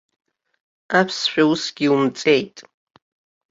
[0.99, 2.57] Аԥсшәа усгьы иумҵеит.